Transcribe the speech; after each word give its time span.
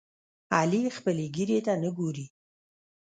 علي 0.57 0.81
خپلې 0.97 1.25
ګیرې 1.35 1.59
ته 1.65 1.73
نه 1.83 1.89
ګوري. 1.97 2.25